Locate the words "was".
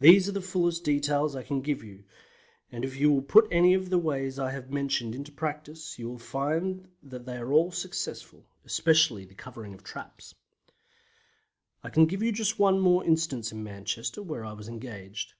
14.54-14.66